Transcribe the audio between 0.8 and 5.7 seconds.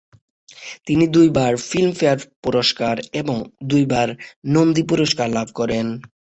তিনি দুইবার ফিল্মফেয়ার পুরস্কার এবং দুইবার নন্দী পুরস্কার লাভ